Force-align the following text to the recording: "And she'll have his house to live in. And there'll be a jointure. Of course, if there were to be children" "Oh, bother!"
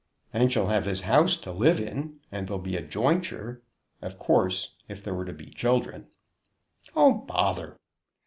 "And 0.33 0.51
she'll 0.51 0.69
have 0.69 0.85
his 0.85 1.01
house 1.01 1.37
to 1.37 1.51
live 1.51 1.79
in. 1.79 2.21
And 2.31 2.47
there'll 2.47 2.57
be 2.59 2.75
a 2.75 2.81
jointure. 2.81 3.61
Of 4.01 4.17
course, 4.17 4.71
if 4.89 5.03
there 5.03 5.13
were 5.13 5.25
to 5.25 5.31
be 5.31 5.51
children" 5.51 6.07
"Oh, 6.95 7.13
bother!" 7.13 7.77